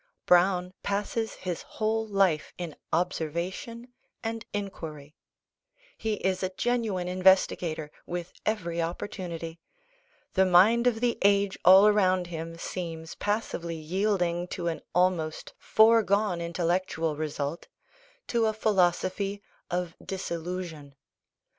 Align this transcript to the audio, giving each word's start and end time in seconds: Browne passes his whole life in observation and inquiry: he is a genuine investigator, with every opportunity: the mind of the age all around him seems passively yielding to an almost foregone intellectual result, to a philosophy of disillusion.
Browne 0.25 0.73
passes 0.81 1.35
his 1.35 1.61
whole 1.61 2.07
life 2.07 2.53
in 2.57 2.75
observation 2.91 3.93
and 4.23 4.47
inquiry: 4.51 5.13
he 5.95 6.15
is 6.15 6.41
a 6.41 6.49
genuine 6.49 7.07
investigator, 7.07 7.91
with 8.07 8.33
every 8.43 8.81
opportunity: 8.81 9.59
the 10.33 10.43
mind 10.43 10.87
of 10.87 11.01
the 11.01 11.19
age 11.21 11.55
all 11.63 11.85
around 11.85 12.25
him 12.25 12.57
seems 12.57 13.13
passively 13.13 13.75
yielding 13.75 14.47
to 14.47 14.67
an 14.69 14.81
almost 14.95 15.53
foregone 15.59 16.41
intellectual 16.41 17.15
result, 17.15 17.67
to 18.25 18.47
a 18.47 18.53
philosophy 18.53 19.39
of 19.69 19.95
disillusion. 20.03 20.95